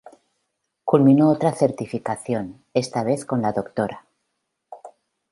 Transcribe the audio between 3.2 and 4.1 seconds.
con la Dra.